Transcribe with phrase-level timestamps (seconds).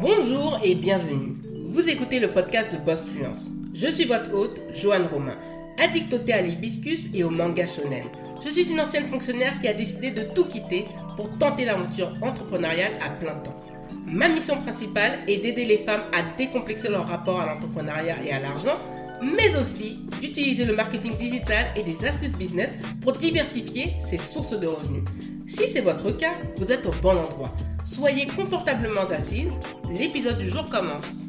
[0.00, 1.36] Bonjour et bienvenue.
[1.66, 3.52] Vous écoutez le podcast The Boss Fluence.
[3.72, 5.36] Je suis votre hôte, Joanne Romain,
[5.78, 8.04] addict au thé à l'hibiscus et au manga shonen.
[8.44, 10.86] Je suis une ancienne fonctionnaire qui a décidé de tout quitter
[11.16, 13.60] pour tenter l'aventure entrepreneuriale à plein temps.
[14.06, 18.40] Ma mission principale est d'aider les femmes à décomplexer leur rapport à l'entrepreneuriat et à
[18.40, 18.78] l'argent,
[19.22, 22.70] mais aussi d'utiliser le marketing digital et des astuces business
[23.00, 25.04] pour diversifier ses sources de revenus.
[25.46, 27.54] Si c'est votre cas, vous êtes au bon endroit.
[27.84, 29.52] Soyez confortablement assise,
[29.94, 31.24] l'épisode du jour commence.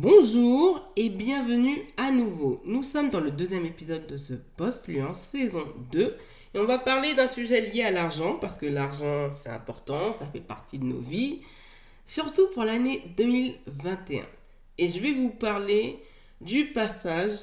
[0.00, 2.62] Bonjour et bienvenue à nouveau.
[2.64, 6.16] Nous sommes dans le deuxième épisode de ce Post Fluence saison 2
[6.54, 10.28] et on va parler d'un sujet lié à l'argent parce que l'argent c'est important, ça
[10.28, 11.40] fait partie de nos vies,
[12.06, 14.22] surtout pour l'année 2021.
[14.78, 15.98] Et je vais vous parler
[16.40, 17.40] du passage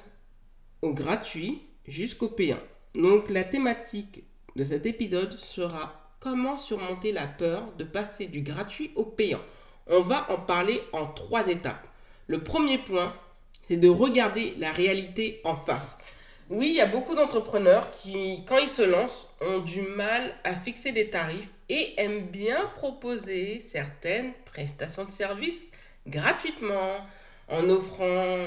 [0.81, 2.61] au gratuit jusqu'au payant.
[2.95, 4.23] Donc la thématique
[4.55, 9.41] de cet épisode sera comment surmonter la peur de passer du gratuit au payant?
[9.87, 11.85] On va en parler en trois étapes.
[12.27, 13.13] Le premier point,
[13.68, 15.98] c'est de regarder la réalité en face.
[16.49, 20.54] Oui, il y a beaucoup d'entrepreneurs qui, quand ils se lancent, ont du mal à
[20.54, 25.67] fixer des tarifs et aiment bien proposer certaines prestations de services
[26.07, 27.05] gratuitement,
[27.48, 28.45] en offrant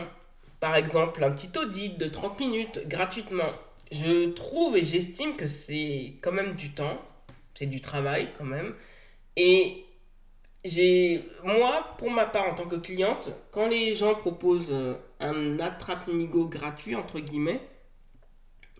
[0.60, 3.52] par exemple un petit audit de 30 minutes gratuitement
[3.94, 7.00] je trouve et j'estime que c'est quand même du temps,
[7.58, 8.74] c'est du travail quand même.
[9.36, 9.84] Et
[10.64, 15.58] j'ai, moi, pour ma part, en tant que cliente, quand les gens proposent euh, un
[15.58, 17.60] attrape-nigo gratuit, entre guillemets,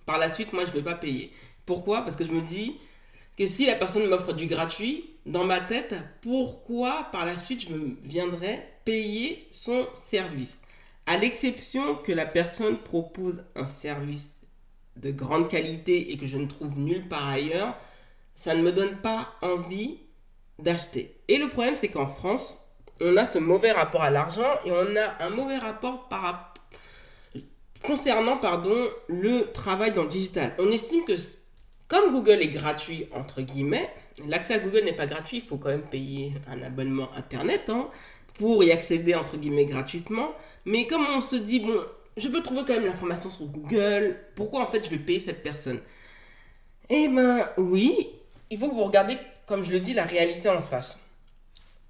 [0.07, 1.31] par la suite, moi, je ne vais pas payer.
[1.67, 2.03] Pourquoi?
[2.03, 2.79] Parce que je me dis
[3.37, 7.75] que si la personne m'offre du gratuit, dans ma tête, pourquoi par la suite je
[8.03, 10.61] viendrais payer son service?
[11.07, 14.35] À l'exception que la personne propose un service
[14.97, 17.77] de grande qualité et que je ne trouve nulle part ailleurs,
[18.35, 19.99] ça ne me donne pas envie
[20.59, 21.17] d'acheter.
[21.29, 22.59] Et le problème, c'est qu'en France,
[23.01, 26.55] on a ce mauvais rapport à l'argent et on a un mauvais rapport par,
[27.85, 30.55] concernant pardon, le travail dans le digital.
[30.59, 31.15] On estime que
[31.89, 33.91] comme Google est gratuit, entre guillemets,
[34.29, 37.89] l'accès à Google n'est pas gratuit, il faut quand même payer un abonnement Internet hein,
[38.35, 40.33] pour y accéder, entre guillemets, gratuitement.
[40.65, 41.85] Mais comme on se dit, bon,
[42.17, 44.17] je peux trouver quand même l'information sur Google.
[44.35, 45.81] Pourquoi en fait je vais payer cette personne?
[46.89, 48.11] Eh ben oui,
[48.55, 51.01] il faut que vous regardez, comme je le dis, la réalité en face.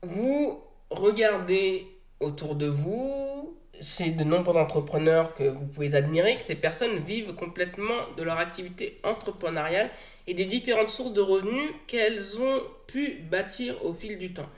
[0.03, 1.87] Vous regardez
[2.21, 7.35] autour de vous, chez de nombreux entrepreneurs que vous pouvez admirer, que ces personnes vivent
[7.35, 9.91] complètement de leur activité entrepreneuriale
[10.27, 14.49] et des différentes sources de revenus qu'elles ont pu bâtir au fil du temps.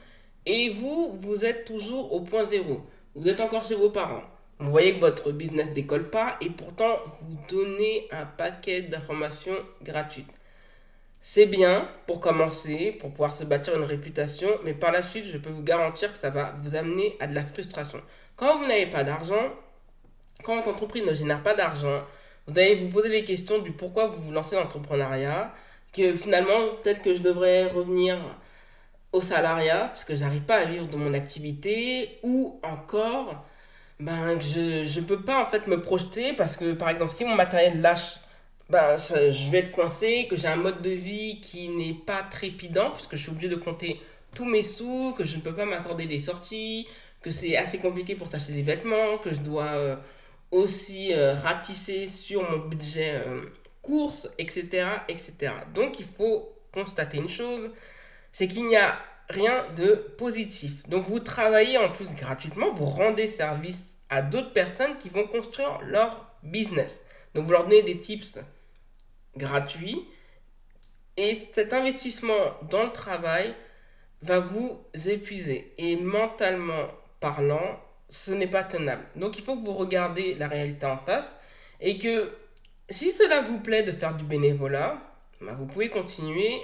[0.47, 2.83] Et vous, vous êtes toujours au point zéro.
[3.17, 4.23] Vous êtes encore chez vos parents
[4.59, 9.53] vous voyez que votre business décolle pas et pourtant vous donnez un paquet d'informations
[9.83, 10.31] gratuites.
[11.29, 15.39] C'est bien pour commencer, pour pouvoir se bâtir une réputation, mais par la suite, je
[15.39, 18.01] peux vous garantir que ça va vous amener à de la frustration.
[18.37, 19.51] Quand vous n'avez pas d'argent,
[20.45, 22.05] quand votre entreprise ne génère pas d'argent,
[22.47, 25.53] vous allez vous poser les questions du pourquoi vous vous lancez dans l'entrepreneuriat,
[25.93, 28.19] que finalement, peut-être que je devrais revenir
[29.11, 33.45] au salariat, parce que j'arrive pas à vivre de mon activité, ou encore,
[33.99, 37.35] ben, je ne peux pas en fait me projeter parce que par exemple si mon
[37.35, 38.21] matériel lâche,
[38.69, 42.91] ben, je vais être coincé, que j'ai un mode de vie qui n'est pas trépidant
[42.91, 44.01] puisque je suis obligé de compter
[44.35, 46.87] tous mes sous, que je ne peux pas m'accorder des sorties,
[47.23, 49.97] que c'est assez compliqué pour s'acheter des vêtements, que je dois euh,
[50.51, 53.43] aussi euh, ratisser sur mon budget euh,
[53.83, 55.53] course, etc., etc.
[55.75, 57.71] Donc il faut constater une chose,
[58.33, 58.99] c'est qu'il n'y a
[59.29, 60.87] rien de positif.
[60.89, 65.81] Donc vous travaillez en plus gratuitement, vous rendez service à d'autres personnes qui vont construire
[65.83, 67.05] leur business.
[67.35, 68.39] Donc vous leur donnez des tips
[69.37, 70.07] gratuits
[71.17, 73.55] et cet investissement dans le travail
[74.23, 75.73] va vous épuiser.
[75.79, 76.89] Et mentalement
[77.21, 79.05] parlant, ce n'est pas tenable.
[79.17, 81.37] Donc il faut que vous regardez la réalité en face
[81.81, 82.33] et que
[82.89, 84.99] si cela vous plaît de faire du bénévolat,
[85.41, 86.61] ben, vous pouvez continuer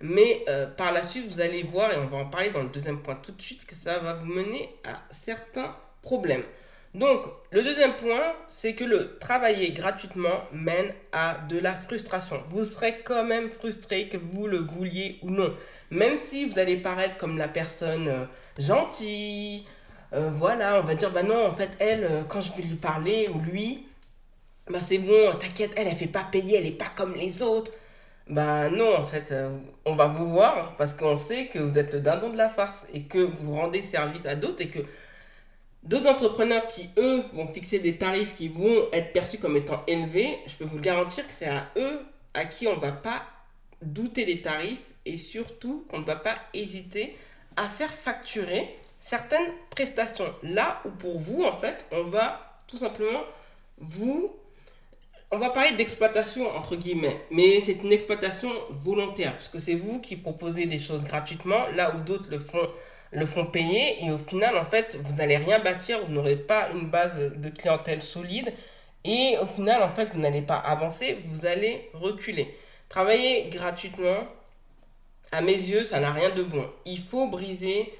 [0.00, 2.70] mais euh, par la suite, vous allez voir, et on va en parler dans le
[2.70, 6.42] deuxième point tout de suite, que ça va vous mener à certains problèmes.
[6.94, 7.22] Donc,
[7.52, 12.42] le deuxième point, c'est que le travailler gratuitement mène à de la frustration.
[12.48, 15.54] Vous serez quand même frustré que vous le vouliez ou non.
[15.90, 18.24] Même si vous allez paraître comme la personne euh,
[18.58, 19.64] gentille,
[20.12, 23.28] euh, voilà, on va dire, bah non, en fait, elle, quand je vais lui parler,
[23.32, 23.86] ou lui,
[24.68, 27.72] bah c'est bon, t'inquiète, elle, elle fait pas payer, elle est pas comme les autres.
[28.28, 31.92] Ben non, en fait, euh, on va vous voir parce qu'on sait que vous êtes
[31.92, 34.78] le dindon de la farce et que vous rendez service à d'autres et que
[35.82, 40.38] d'autres entrepreneurs qui, eux, vont fixer des tarifs qui vont être perçus comme étant élevés,
[40.46, 42.00] je peux vous garantir que c'est à eux
[42.34, 43.22] à qui on va pas
[43.82, 47.16] douter des tarifs et surtout qu'on ne va pas hésiter
[47.56, 50.32] à faire facturer certaines prestations.
[50.42, 53.22] Là où pour vous, en fait, on va tout simplement
[53.78, 54.36] vous...
[55.32, 60.16] On va parler d'exploitation entre guillemets, mais c'est une exploitation volontaire, puisque c'est vous qui
[60.16, 62.68] proposez des choses gratuitement, là où d'autres le font,
[63.12, 66.68] le font payer, et au final, en fait, vous n'allez rien bâtir, vous n'aurez pas
[66.70, 68.52] une base de clientèle solide,
[69.04, 72.56] et au final, en fait, vous n'allez pas avancer, vous allez reculer.
[72.88, 74.26] Travailler gratuitement,
[75.32, 76.68] à mes yeux, ça n'a rien de bon.
[76.84, 77.92] Il faut briser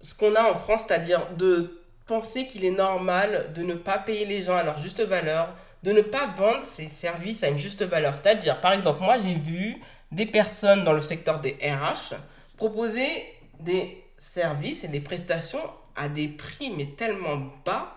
[0.00, 4.26] ce qu'on a en France, c'est-à-dire de penser qu'il est normal de ne pas payer
[4.26, 7.82] les gens à leur juste valeur, de ne pas vendre ses services à une juste
[7.82, 8.14] valeur.
[8.14, 9.80] C'est-à-dire, par exemple, moi j'ai vu
[10.12, 12.14] des personnes dans le secteur des RH
[12.56, 13.08] proposer
[13.60, 15.62] des services et des prestations
[15.96, 17.96] à des prix mais tellement bas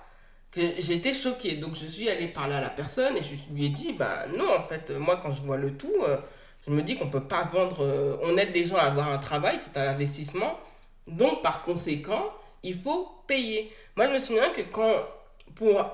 [0.51, 1.56] que j'ai été choquée.
[1.56, 4.56] Donc je suis allée parler à la personne et je lui ai dit, bah non,
[4.57, 6.18] en fait, moi quand je vois le tout, euh,
[6.65, 9.18] je me dis qu'on peut pas vendre, euh, on aide les gens à avoir un
[9.18, 10.59] travail, c'est un investissement.
[11.07, 12.31] Donc par conséquent,
[12.63, 13.71] il faut payer.
[13.95, 14.95] Moi je me souviens que quand,
[15.56, 15.86] pour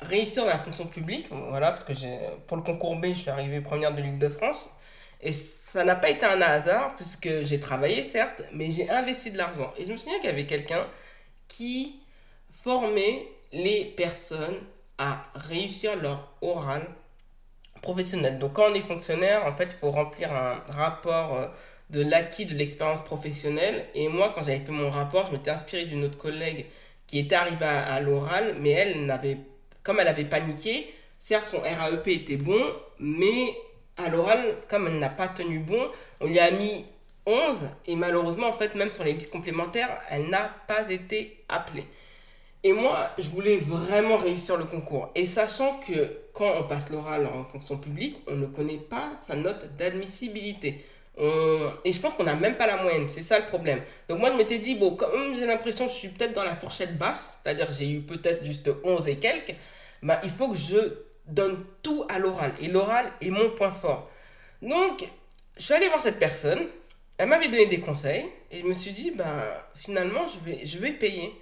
[0.00, 1.92] réussir dans la fonction publique, voilà, parce que
[2.46, 4.70] pour le concours B, je suis arrivée première de l'île de France,
[5.20, 5.32] et
[5.74, 9.74] ça n'a pas été un hasard, puisque j'ai travaillé certes, mais j'ai investi de l'argent.
[9.76, 10.86] Et je me souviens qu'il y avait quelqu'un
[11.48, 11.98] qui
[12.62, 14.54] formait les personnes
[14.98, 16.86] à réussir leur oral
[17.82, 18.38] professionnel.
[18.38, 21.48] Donc quand on est fonctionnaire, en fait, il faut remplir un rapport euh,
[21.90, 23.86] de l'acquis de l'expérience professionnelle.
[23.96, 26.66] Et moi, quand j'avais fait mon rapport, je m'étais inspiré d'une autre collègue
[27.08, 29.38] qui était arrivée à, l'oral, mais elle n'avait,
[29.82, 32.62] comme elle avait paniqué, certes son RAEP était bon,
[33.00, 33.56] mais
[33.96, 36.84] à l'oral, comme elle n'a pas tenu bon, on lui a mis
[37.26, 41.86] 11 et malheureusement, en fait, même sur les listes complémentaires, elle n'a pas été appelée.
[42.62, 45.10] Et moi, je voulais vraiment réussir le concours.
[45.14, 49.36] Et sachant que quand on passe l'oral en fonction publique, on ne connaît pas sa
[49.36, 50.84] note d'admissibilité.
[51.16, 53.82] Et je pense qu'on n'a même pas la moyenne, c'est ça le problème.
[54.08, 56.56] Donc moi je m'étais dit, bon, comme j'ai l'impression que je suis peut-être dans la
[56.56, 59.54] fourchette basse, c'est-à-dire j'ai eu peut-être juste 11 et quelques,
[60.02, 60.76] bah, il faut que je
[61.26, 62.52] donne tout à l'oral.
[62.60, 64.10] Et l'oral est mon point fort.
[64.62, 65.08] Donc
[65.56, 66.60] je suis allé voir cette personne,
[67.18, 70.78] elle m'avait donné des conseils, et je me suis dit, bah, finalement je vais, je
[70.78, 71.32] vais payer.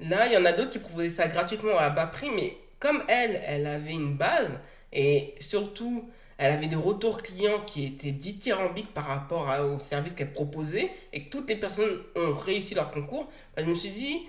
[0.00, 3.02] Là, il y en a d'autres qui proposaient ça gratuitement à bas prix, mais comme
[3.08, 4.60] elle, elle avait une base
[4.92, 10.32] et surtout, elle avait des retours clients qui étaient dithyrambiques par rapport au service qu'elle
[10.32, 14.22] proposait et que toutes les personnes ont réussi leur concours, bah, je me suis dit,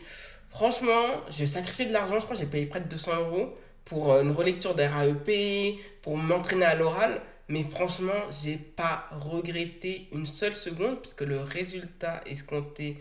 [0.50, 4.12] franchement, j'ai sacrifié de l'argent, je crois que j'ai payé près de 200 euros pour
[4.12, 7.22] euh, une relecture d'RAEP, pour m'entraîner à l'oral.
[7.48, 12.98] Mais franchement, j'ai pas regretté une seule seconde puisque le résultat escompté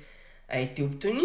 [0.51, 1.23] a été obtenu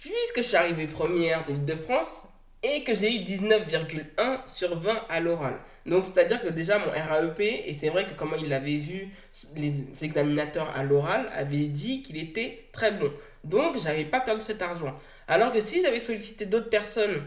[0.00, 2.22] puisque je suis arrivée première de l'Île-de-France
[2.62, 5.58] et que j'ai eu 19,1 sur 20 à l'oral.
[5.86, 9.08] Donc, c'est-à-dire que déjà mon RAEP, et c'est vrai que comment il l'avait vu,
[9.56, 13.10] les examinateurs à l'oral avaient dit qu'il était très bon.
[13.44, 14.98] Donc, j'avais pas perdu cet argent.
[15.28, 17.22] Alors que si j'avais sollicité d'autres personnes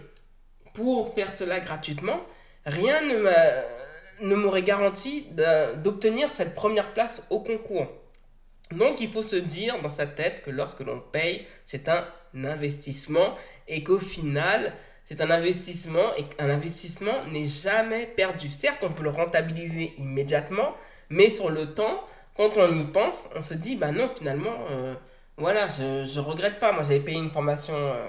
[0.73, 2.21] pour faire cela gratuitement,
[2.65, 3.01] rien
[4.21, 5.27] ne m'aurait garanti
[5.83, 7.88] d'obtenir cette première place au concours.
[8.71, 13.35] Donc il faut se dire dans sa tête que lorsque l'on paye, c'est un investissement
[13.68, 14.73] et qu'au final,
[15.06, 18.50] c'est un investissement et qu'un investissement n'est jamais perdu.
[18.50, 20.75] Certes, on peut le rentabiliser immédiatement,
[21.09, 22.01] mais sur le temps,
[22.38, 24.94] quand on y pense, on se dit, bah non, finalement, euh,
[25.35, 26.71] voilà, je ne regrette pas.
[26.71, 28.06] Moi, j'avais payé une formation euh,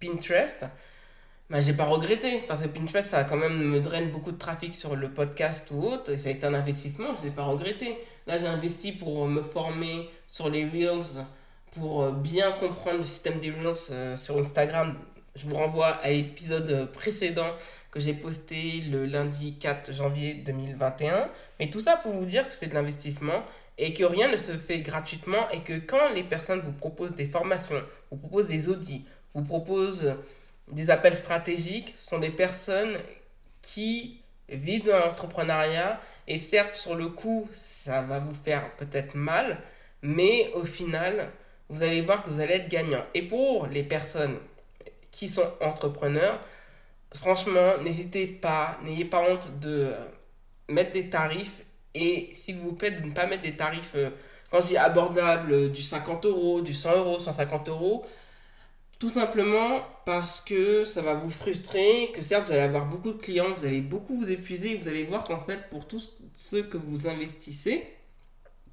[0.00, 0.64] Pinterest
[1.54, 2.40] bah, j'ai pas regretté.
[2.48, 5.84] Parce que Pinterest ça quand même me draine beaucoup de trafic sur le podcast ou
[5.84, 7.96] autre et ça a été un investissement je l'ai pas regretté.
[8.26, 11.24] Là j'ai investi pour me former sur les reels
[11.76, 14.96] pour euh, bien comprendre le système des reels euh, sur Instagram.
[15.36, 17.52] Je vous renvoie à l'épisode précédent
[17.92, 21.30] que j'ai posté le lundi 4 janvier 2021
[21.60, 23.44] mais tout ça pour vous dire que c'est de l'investissement
[23.78, 27.26] et que rien ne se fait gratuitement et que quand les personnes vous proposent des
[27.26, 27.80] formations
[28.10, 30.14] vous proposent des audits vous proposent
[30.70, 32.96] des appels stratégiques sont des personnes
[33.62, 39.58] qui vivent dans l'entrepreneuriat et certes sur le coup ça va vous faire peut-être mal
[40.02, 41.30] mais au final
[41.68, 43.04] vous allez voir que vous allez être gagnant.
[43.14, 44.36] Et pour les personnes
[45.10, 46.40] qui sont entrepreneurs
[47.14, 49.92] franchement n'hésitez pas n'ayez pas honte de
[50.68, 51.62] mettre des tarifs.
[51.94, 54.10] Et s'il vous plaît de ne pas mettre des tarifs euh,
[54.50, 58.04] quand je dis abordable du 50 euros du 100 euros 150 euros
[59.04, 63.18] tout simplement parce que ça va vous frustrer, que certes vous allez avoir beaucoup de
[63.18, 66.78] clients, vous allez beaucoup vous épuiser, vous allez voir qu'en fait pour tous ceux que
[66.78, 67.84] vous investissez,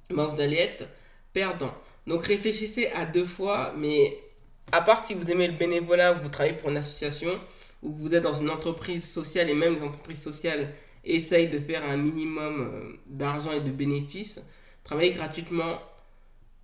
[0.08, 0.88] ben, vous allez être
[1.34, 1.74] perdant.
[2.06, 4.16] Donc réfléchissez à deux fois, mais
[4.72, 7.38] à part si vous aimez le bénévolat ou vous travaillez pour une association
[7.82, 10.72] ou vous êtes dans une entreprise sociale et même les entreprises sociales
[11.04, 14.40] essaye de faire un minimum euh, d'argent et de bénéfices,
[14.82, 15.78] travailler gratuitement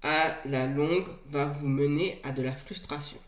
[0.02, 3.18] à la longue va vous mener à de la frustration.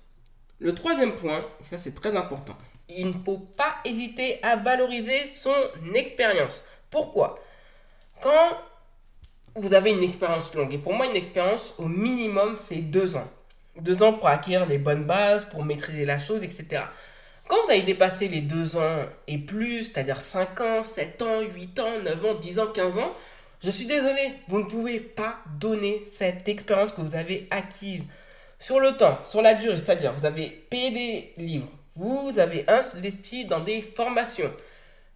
[0.61, 2.57] Le troisième point, ça c'est très important,
[2.89, 5.55] il ne faut pas hésiter à valoriser son
[5.95, 6.65] expérience.
[6.91, 7.39] Pourquoi?
[8.21, 8.59] Quand
[9.55, 13.29] vous avez une expérience longue, et pour moi une expérience au minimum c'est deux ans.
[13.81, 16.83] Deux ans pour acquérir les bonnes bases, pour maîtriser la chose, etc.
[17.49, 21.79] Quand vous avez dépassé les deux ans et plus, c'est-à-dire 5 ans, 7 ans, 8
[21.81, 23.15] ans, 9 ans, 10 ans, 15 ans,
[23.65, 28.05] je suis désolé, vous ne pouvez pas donner cette expérience que vous avez acquise
[28.61, 33.47] sur le temps, sur la durée, c'est-à-dire vous avez payé des livres, vous avez investi
[33.47, 34.53] dans des formations,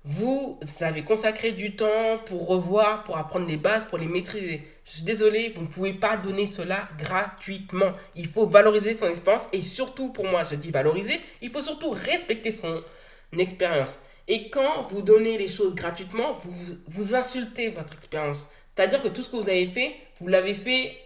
[0.03, 4.63] vous avez consacré du temps pour revoir, pour apprendre les bases, pour les maîtriser.
[4.85, 7.93] Je suis désolé, vous ne pouvez pas donner cela gratuitement.
[8.15, 11.91] Il faut valoriser son expérience et surtout, pour moi, je dis valoriser, il faut surtout
[11.91, 12.83] respecter son
[13.39, 13.99] expérience.
[14.29, 16.53] Et quand vous donnez les choses gratuitement, vous,
[16.89, 18.47] vous insultez votre expérience.
[18.75, 20.97] C'est-à-dire que tout ce que vous avez fait, vous l'avez fait,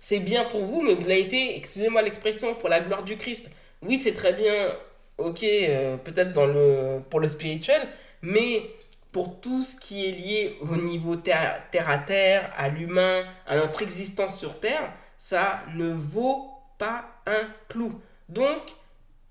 [0.00, 3.50] c'est bien pour vous, mais vous l'avez fait, excusez-moi l'expression, pour la gloire du Christ.
[3.82, 4.72] Oui, c'est très bien
[5.18, 7.86] ok, euh, peut-être dans le, pour le spirituel,
[8.22, 8.70] mais
[9.12, 13.82] pour tout ce qui est lié au niveau terre, à terre, à l'humain, à notre
[13.82, 16.48] existence sur terre, ça ne vaut
[16.78, 18.00] pas un clou.
[18.28, 18.60] Donc,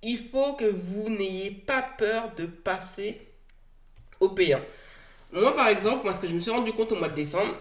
[0.01, 3.21] il faut que vous n'ayez pas peur de passer
[4.19, 4.61] au payant.
[5.31, 7.55] Moi, par exemple, moi, ce que je me suis rendu compte au mois de décembre,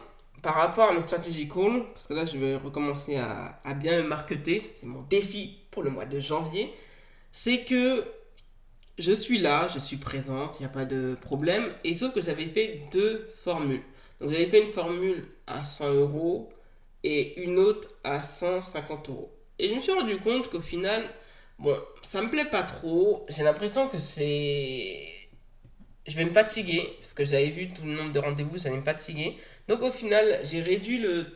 [0.46, 4.06] par rapport à mes stratégies call, parce que là, je vais recommencer à, bien le
[4.06, 6.72] marketer, c'est mon défi pour le mois de janvier,
[7.32, 8.04] c'est que
[8.96, 11.64] je suis là, je suis présente, il n'y a pas de problème.
[11.82, 13.82] Et sauf que j'avais fait deux formules.
[14.20, 16.48] Donc j'avais fait une formule à 100 euros
[17.02, 19.36] et une autre à 150 euros.
[19.58, 21.02] Et je me suis rendu compte qu'au final,
[21.58, 23.26] bon, ça me plaît pas trop.
[23.28, 25.12] J'ai l'impression que c'est.
[26.06, 28.78] Je vais me fatiguer, parce que j'avais vu tout le nombre de rendez-vous, ça allait
[28.78, 29.38] me fatiguer.
[29.68, 31.26] Donc au final, j'ai réduit le,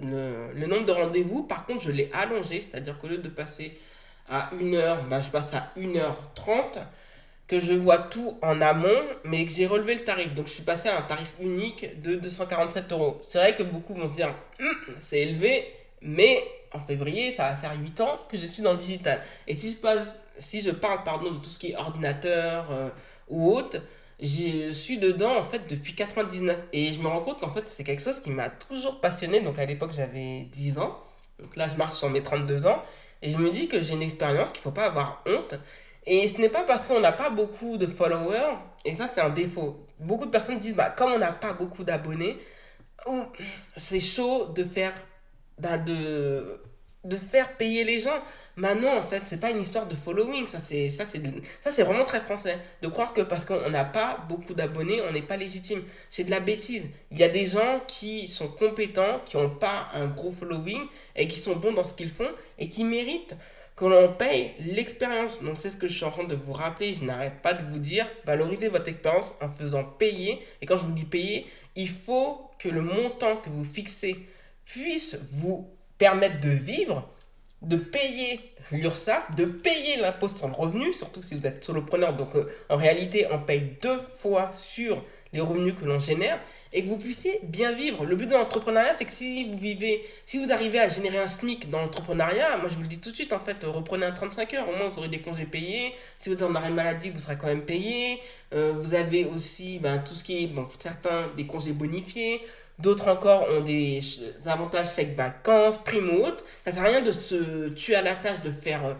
[0.00, 1.42] le, nombre de rendez-vous.
[1.44, 3.78] Par contre, je l'ai allongé, c'est-à-dire qu'au lieu de passer
[4.28, 6.78] à 1h, ben, je passe à 1h30,
[7.46, 10.34] que je vois tout en amont, mais que j'ai relevé le tarif.
[10.34, 13.18] Donc je suis passé à un tarif unique de 247 euros.
[13.22, 14.66] C'est vrai que beaucoup vont se dire, hum,
[14.98, 15.66] c'est élevé,
[16.02, 19.22] mais en février, ça va faire 8 ans que je suis dans le digital.
[19.46, 22.88] Et si je, passe, si je parle pardon, de tout ce qui est ordinateur euh,
[23.28, 23.78] ou autre,
[24.20, 26.56] je suis dedans en fait depuis 99.
[26.72, 29.40] Et je me rends compte qu'en fait c'est quelque chose qui m'a toujours passionné.
[29.40, 30.98] Donc à l'époque j'avais 10 ans.
[31.38, 32.82] Donc là je marche sur mes 32 ans.
[33.22, 35.58] Et je me dis que j'ai une expérience qu'il ne faut pas avoir honte.
[36.06, 38.56] Et ce n'est pas parce qu'on n'a pas beaucoup de followers,
[38.86, 39.86] et ça c'est un défaut.
[39.98, 42.38] Beaucoup de personnes disent, bah, comme on n'a pas beaucoup d'abonnés,
[43.76, 44.94] c'est chaud de faire,
[45.58, 46.62] bah, de,
[47.08, 48.20] de faire payer les gens.
[48.56, 50.46] Non, en fait, c'est pas une histoire de following.
[50.46, 51.22] Ça, c'est, ça, c'est,
[51.62, 52.58] ça, c'est vraiment très français.
[52.82, 55.82] De croire que parce qu'on n'a pas beaucoup d'abonnés, on n'est pas légitime.
[56.10, 56.84] C'est de la bêtise.
[57.12, 60.82] Il y a des gens qui sont compétents, qui n'ont pas un gros following
[61.14, 63.36] et qui sont bons dans ce qu'ils font et qui méritent
[63.76, 65.40] que l'on paye l'expérience.
[65.40, 66.94] Donc, c'est ce que je suis en train de vous rappeler.
[66.94, 70.44] Je n'arrête pas de vous dire, valorisez votre expérience en faisant payer.
[70.60, 71.46] Et quand je vous dis payer,
[71.76, 74.26] il faut que le montant que vous fixez
[74.64, 77.08] puisse vous permettre de vivre
[77.62, 78.40] de payer
[78.70, 82.14] l'URSSAF, de payer l'impôt sur le revenu, surtout si vous êtes solopreneur.
[82.14, 85.02] Donc euh, en réalité, on paye deux fois sur
[85.32, 86.40] les revenus que l'on génère
[86.72, 88.04] et que vous puissiez bien vivre.
[88.04, 91.28] Le but de l'entrepreneuriat, c'est que si vous vivez, si vous arrivez à générer un
[91.28, 94.12] SMIC dans l'entrepreneuriat, moi je vous le dis tout de suite, en fait, reprenez un
[94.12, 95.94] 35 heures, au moins vous aurez des congés payés.
[96.18, 98.20] Si vous êtes en arrêt maladie, vous serez quand même payé.
[98.52, 102.42] Euh, vous avez aussi ben, tout ce qui est, bon, certains des congés bonifiés.
[102.78, 104.00] D'autres encore ont des
[104.46, 106.26] avantages chèque vacances, prime ou.
[106.64, 108.96] Ça sert à rien de se tuer à la tâche de faire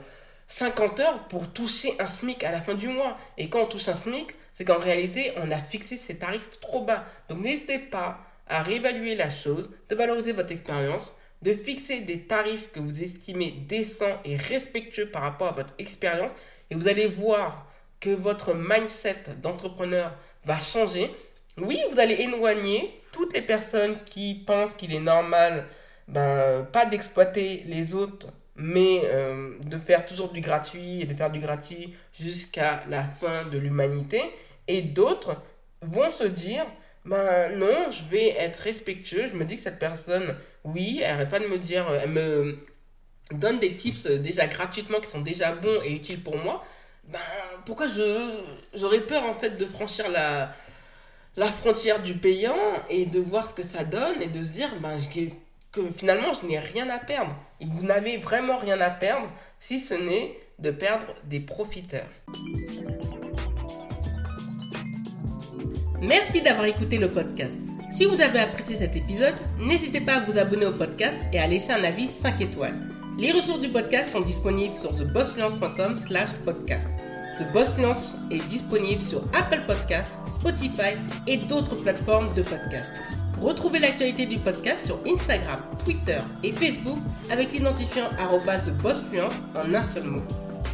[0.49, 3.17] 50 euh, heures pour toucher un SMIC à la fin du mois.
[3.37, 6.85] Et quand on touche un SMIC, c'est qu'en réalité, on a fixé ses tarifs trop
[6.85, 7.05] bas.
[7.29, 8.19] Donc n'hésitez pas
[8.49, 13.53] à réévaluer la chose, de valoriser votre expérience, de fixer des tarifs que vous estimez
[13.53, 16.33] décents et respectueux par rapport à votre expérience.
[16.71, 17.67] Et vous allez voir
[18.01, 21.15] que votre mindset d'entrepreneur va changer.
[21.57, 25.67] Oui, vous allez éloigner toutes les personnes qui pensent qu'il est normal,
[26.09, 31.31] ben, pas d'exploiter les autres, mais euh, de faire toujours du gratuit et de faire
[31.31, 34.23] du gratuit jusqu'à la fin de l'humanité.
[34.67, 35.37] Et d'autres
[35.83, 36.65] vont se dire,
[37.05, 39.29] ben non, je vais être respectueux.
[39.31, 40.35] Je me dis que cette personne,
[40.65, 42.59] oui, elle n'arrête pas de me dire, elle me
[43.33, 46.65] donne des tips déjà gratuitement qui sont déjà bons et utiles pour moi.
[47.05, 47.19] Ben,
[47.65, 48.43] pourquoi je
[48.75, 50.53] j'aurais peur en fait de franchir la,
[51.39, 52.57] la frontière du payant
[52.91, 54.97] et de voir ce que ça donne et de se dire ben,
[55.71, 57.35] que finalement je n'ai rien à perdre.
[57.61, 59.29] Et vous n'avez vraiment rien à perdre
[59.61, 62.09] si ce n'est de perdre des profiteurs.
[66.03, 67.53] Merci d'avoir écouté le podcast.
[67.95, 71.47] Si vous avez apprécié cet épisode, n'hésitez pas à vous abonner au podcast et à
[71.47, 72.79] laisser un avis 5 étoiles.
[73.17, 76.87] Les ressources du podcast sont disponibles sur thebossfluence.com slash podcast.
[77.39, 80.97] The Boss Fluence est disponible sur Apple Podcasts, Spotify
[81.29, 82.91] et d'autres plateformes de podcast.
[83.41, 86.99] Retrouvez l'actualité du podcast sur Instagram, Twitter et Facebook
[87.31, 88.11] avec l'identifiant
[88.65, 90.23] TheBossFluence en un seul mot.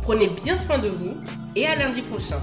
[0.01, 1.15] Prenez bien soin de vous
[1.55, 2.41] et à lundi prochain.